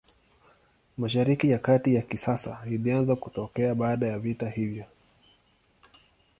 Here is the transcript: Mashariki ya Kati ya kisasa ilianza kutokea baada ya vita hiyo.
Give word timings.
Mashariki 0.97 1.49
ya 1.49 1.59
Kati 1.59 1.95
ya 1.95 2.01
kisasa 2.01 2.59
ilianza 2.69 3.15
kutokea 3.15 3.75
baada 3.75 4.07
ya 4.07 4.19
vita 4.19 4.49
hiyo. 4.49 4.85